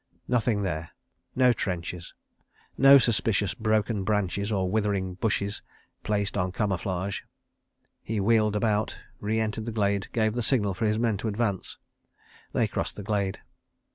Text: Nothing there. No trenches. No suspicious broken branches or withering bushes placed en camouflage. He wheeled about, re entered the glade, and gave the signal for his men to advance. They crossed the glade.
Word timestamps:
Nothing 0.27 0.63
there. 0.63 0.89
No 1.35 1.53
trenches. 1.53 2.15
No 2.75 2.97
suspicious 2.97 3.53
broken 3.53 4.03
branches 4.03 4.51
or 4.51 4.67
withering 4.67 5.13
bushes 5.13 5.61
placed 6.01 6.35
en 6.35 6.51
camouflage. 6.51 7.21
He 8.01 8.19
wheeled 8.19 8.55
about, 8.55 8.97
re 9.19 9.39
entered 9.39 9.65
the 9.65 9.71
glade, 9.71 10.05
and 10.05 10.11
gave 10.11 10.33
the 10.33 10.41
signal 10.41 10.73
for 10.73 10.87
his 10.87 10.97
men 10.97 11.17
to 11.17 11.27
advance. 11.27 11.77
They 12.51 12.67
crossed 12.67 12.95
the 12.95 13.03
glade. 13.03 13.41